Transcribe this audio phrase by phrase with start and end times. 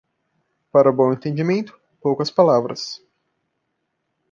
[0.71, 2.99] Para o bom entendimento, poucas palavras.